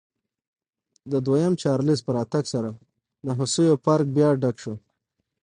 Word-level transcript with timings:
د 1.11 1.13
دویم 1.25 1.53
چارلېز 1.61 1.99
په 2.03 2.11
راتګ 2.17 2.43
سره 2.53 2.69
د 3.25 3.27
هوسیو 3.37 3.81
پارک 3.85 4.07
بیا 4.15 4.29
ډک 4.41 4.55
شو. 4.63 4.73